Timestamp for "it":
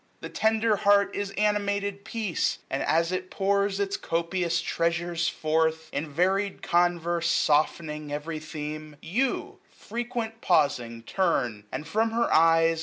3.11-3.29